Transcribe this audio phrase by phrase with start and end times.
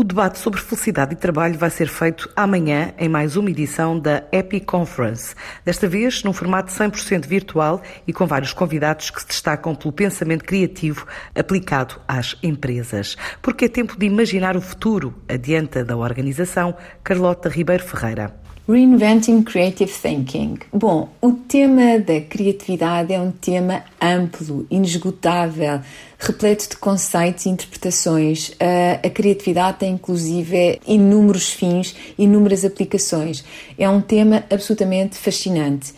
[0.00, 4.24] O debate sobre felicidade e trabalho vai ser feito amanhã em mais uma edição da
[4.32, 5.34] Epic Conference.
[5.62, 10.42] Desta vez num formato 100% virtual e com vários convidados que se destacam pelo pensamento
[10.42, 13.14] criativo aplicado às empresas.
[13.42, 16.74] Porque é tempo de imaginar o futuro, adianta da organização
[17.04, 18.40] Carlota Ribeiro Ferreira.
[18.70, 20.58] Reinventing Creative Thinking.
[20.72, 25.80] Bom, o tema da criatividade é um tema amplo, inesgotável,
[26.16, 28.52] repleto de conceitos e interpretações.
[28.60, 33.44] A, criatividade tem inclusive inúmeros fins, inúmeras aplicações.
[33.76, 35.92] É um tema absolutamente fascinante.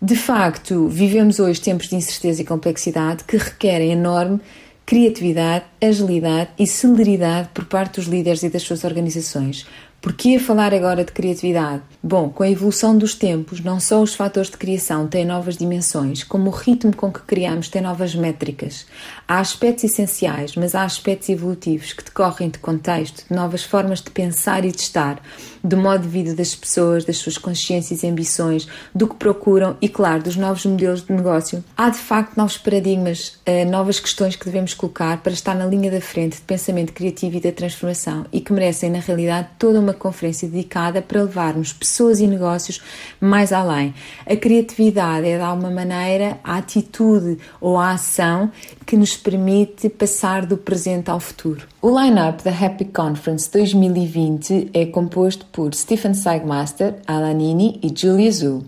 [0.00, 4.40] De facto, vivemos hoje tempos de incerteza e complexidade que requerem enorme
[4.86, 9.66] criatividade, agilidade e celeridade por parte dos líderes e das suas organizações.
[10.02, 11.80] Por que falar agora de criatividade?
[12.02, 16.24] Bom, com a evolução dos tempos, não só os fatores de criação têm novas dimensões,
[16.24, 18.84] como o ritmo com que criamos tem novas métricas.
[19.28, 24.10] Há aspectos essenciais, mas há aspectos evolutivos que decorrem de contexto, de novas formas de
[24.10, 25.22] pensar e de estar,
[25.62, 29.88] do modo de vida das pessoas, das suas consciências e ambições, do que procuram e,
[29.88, 31.64] claro, dos novos modelos de negócio.
[31.76, 35.92] Há de facto novos paradigmas, eh, novas questões que devemos colocar para estar na linha
[35.92, 39.91] da frente de pensamento criativo e da transformação e que merecem, na realidade, toda uma
[39.94, 42.80] conferência dedicada para levarmos pessoas e negócios
[43.20, 43.94] mais além.
[44.26, 48.50] A criatividade é, de alguma maneira, a atitude ou a ação
[48.92, 51.66] que nos permite passar do presente ao futuro.
[51.80, 58.62] O line-up da Happy Conference 2020 é composto por Stephen Seigmaster, Alanini e Julia Zhu.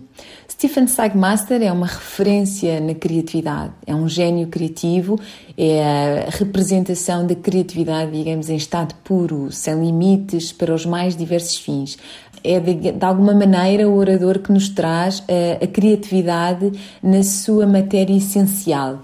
[0.49, 5.19] Stephen Seigmaster é uma referência na criatividade, é um gênio criativo,
[5.55, 11.57] é a representação da criatividade, digamos, em estado puro, sem limites, para os mais diversos
[11.57, 11.99] fins.
[12.43, 16.71] É de, de alguma maneira o orador que nos traz a, a criatividade
[17.03, 19.01] na sua matéria essencial.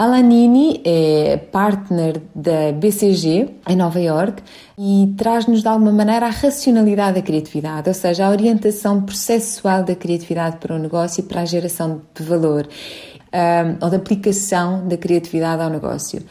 [0.00, 4.42] Alanini é partner da BCG em Nova York
[4.78, 9.94] e traz-nos de alguma maneira a racionalidade da criatividade, ou seja, a orientação processual da
[9.94, 14.96] criatividade para o negócio e para a geração de valor, um, ou da aplicação da
[14.96, 16.22] criatividade ao negócio.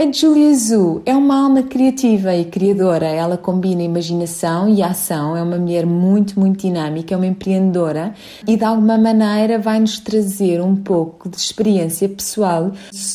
[0.00, 3.06] A Julia Zhu é uma alma criativa e criadora.
[3.06, 5.36] Ela combina imaginação e ação.
[5.36, 8.14] É uma mulher muito, muito dinâmica, é uma empreendedora
[8.46, 12.70] e de alguma maneira vai nos trazer um pouco de experiência pessoal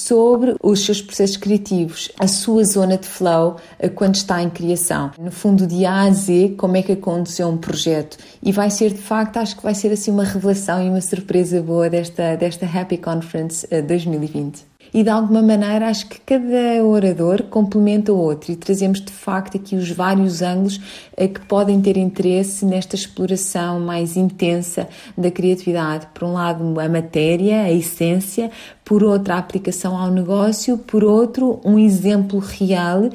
[0.07, 3.55] sobre os seus processos criativos, a sua zona de flow
[3.95, 5.11] quando está em criação.
[5.17, 8.17] No fundo, de A a Z, como é que aconteceu um projeto.
[8.41, 11.61] E vai ser, de facto, acho que vai ser assim uma revelação e uma surpresa
[11.61, 14.59] boa desta, desta Happy Conference 2020.
[14.59, 19.11] Eh, e de alguma maneira acho que cada orador complementa o outro e trazemos de
[19.11, 20.79] facto aqui os vários ângulos
[21.17, 24.87] eh, que podem ter interesse nesta exploração mais intensa
[25.17, 26.07] da criatividade.
[26.13, 28.51] Por um lado, a matéria, a essência,
[28.85, 33.09] por outra, a aplicação ao negócio, por outro, um exemplo real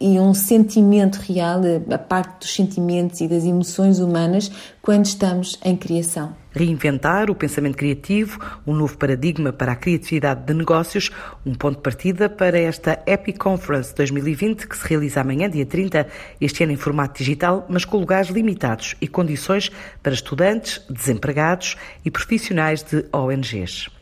[0.00, 5.76] e um sentimento real, a parte dos sentimentos e das emoções humanas quando estamos em
[5.76, 6.34] criação.
[6.50, 11.10] Reinventar o pensamento criativo, um novo paradigma para a criatividade de negócios,
[11.44, 16.06] um ponto de partida para esta Epic Conference 2020 que se realiza amanhã, dia 30,
[16.40, 19.70] este ano em formato digital, mas com lugares limitados e condições
[20.02, 23.97] para estudantes, desempregados e profissionais de ONGs.